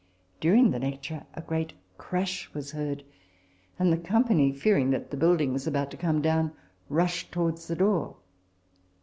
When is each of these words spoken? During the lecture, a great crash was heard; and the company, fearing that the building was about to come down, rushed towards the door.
During 0.39 0.71
the 0.71 0.79
lecture, 0.79 1.27
a 1.35 1.43
great 1.43 1.73
crash 1.99 2.51
was 2.55 2.71
heard; 2.71 3.03
and 3.77 3.93
the 3.93 3.97
company, 3.99 4.51
fearing 4.51 4.89
that 4.89 5.11
the 5.11 5.15
building 5.15 5.53
was 5.53 5.67
about 5.67 5.91
to 5.91 5.95
come 5.97 6.23
down, 6.23 6.53
rushed 6.89 7.31
towards 7.31 7.67
the 7.67 7.75
door. 7.75 8.15